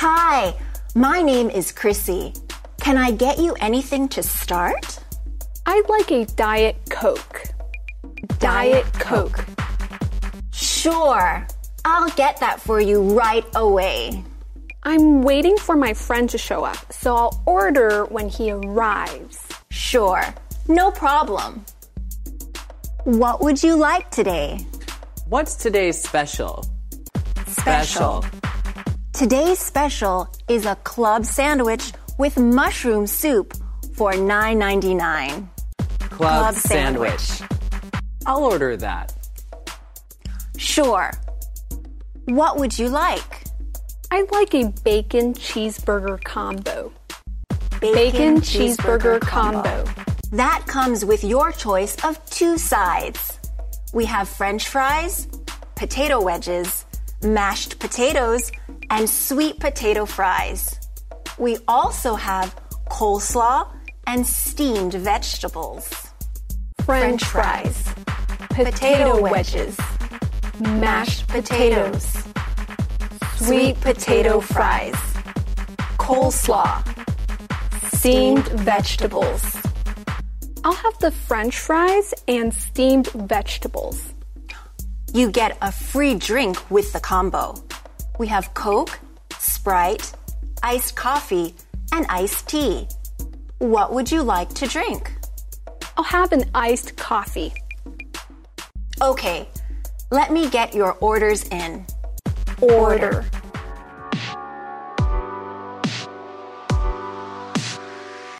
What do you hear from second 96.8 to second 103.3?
coffee. Okay, let me get your orders in. Order.